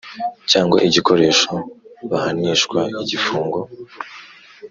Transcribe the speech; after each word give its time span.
cyangwa 0.51 0.77
igikoresho 0.87 1.51
bahanishwa 2.09 2.79
igifungo 3.01 3.59